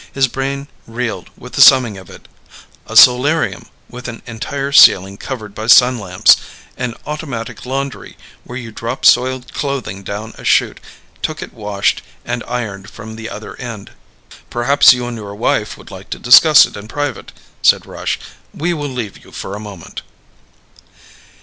His 0.11 0.27
brain 0.27 0.67
reeled 0.87 1.29
with 1.37 1.53
the 1.53 1.61
summing 1.61 1.95
of 1.95 2.09
it: 2.09 2.27
a 2.87 2.97
solarium 2.97 3.67
with 3.87 4.07
an 4.07 4.23
entire 4.25 4.71
ceiling 4.71 5.15
covered 5.15 5.53
by 5.53 5.67
sun 5.67 5.99
lamps, 5.99 6.37
an 6.75 6.95
automatic 7.05 7.67
laundry 7.67 8.17
where 8.43 8.57
you 8.57 8.71
dropped 8.71 9.05
soiled 9.05 9.53
clothing 9.53 10.01
down 10.01 10.33
a 10.39 10.43
chute, 10.43 10.79
took 11.21 11.43
it 11.43 11.53
washed 11.53 12.01
and 12.25 12.43
ironed 12.47 12.89
from 12.89 13.15
the 13.15 13.29
other 13.29 13.55
end... 13.57 13.91
"Perhaps 14.49 14.91
you 14.91 15.05
and 15.05 15.17
your 15.17 15.35
wife 15.35 15.77
would 15.77 15.91
like 15.91 16.09
to 16.09 16.17
discuss 16.17 16.65
it 16.65 16.75
in 16.75 16.87
private," 16.87 17.31
said 17.61 17.85
Rush. 17.85 18.17
"We 18.55 18.73
will 18.73 18.89
leave 18.89 19.23
you 19.23 19.31
for 19.31 19.55
a 19.55 19.59
moment." 19.59 20.01